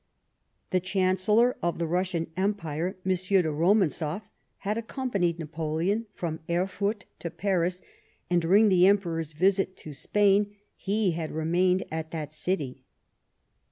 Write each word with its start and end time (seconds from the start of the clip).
The 0.71 0.79
Chancellor 0.79 1.57
of 1.61 1.77
the 1.77 1.85
Russian 1.85 2.31
Empire, 2.35 2.97
M. 3.05 3.11
de 3.11 3.51
RomanzofF, 3.51 4.31
had 4.57 4.75
accompanied 4.75 5.37
Napoleon 5.37 6.07
from 6.15 6.39
Erfurt 6.49 7.05
to 7.19 7.29
Paris, 7.29 7.83
and 8.27 8.41
during 8.41 8.69
the 8.69 8.87
Emperor's 8.87 9.33
visit 9.33 9.77
to 9.77 9.93
Spain, 9.93 10.55
he 10.75 11.11
had 11.11 11.29
remained 11.31 11.83
at 11.91 12.09
that 12.09 12.31
city. 12.31 12.81